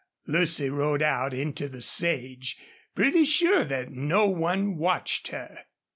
[0.25, 2.57] Lucy rode out into the sage,
[2.95, 5.59] pretty sure that no one watched her.